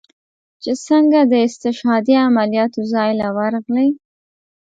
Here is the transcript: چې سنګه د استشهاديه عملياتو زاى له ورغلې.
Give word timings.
چې 0.63 0.71
سنګه 0.85 1.21
د 1.31 1.33
استشهاديه 1.47 2.19
عملياتو 2.29 2.79
زاى 2.91 3.11
له 3.21 3.27
ورغلې. 3.37 3.89